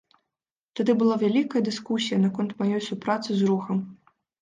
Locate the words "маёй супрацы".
2.65-3.31